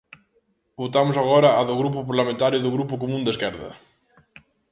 Votamos 0.81 1.15
agora 1.23 1.49
a 1.59 1.61
do 1.69 1.75
Grupo 1.81 1.99
Parlamentario 2.09 2.59
do 2.65 2.73
Grupo 2.75 2.95
Común 3.03 3.21
da 3.23 3.33
Esquerda. 3.35 3.69